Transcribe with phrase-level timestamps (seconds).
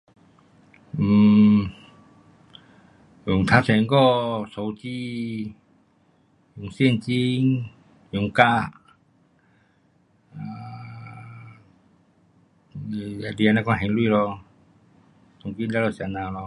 [0.99, 1.69] um
[3.25, 5.53] 用较常还有用手机，
[6.71, 7.65] 现金，
[8.09, 8.41] 用卡
[10.33, 10.41] ，um
[12.91, 14.39] 就是这样款还钱咯，
[15.43, 16.39] 当今全部是这样咯。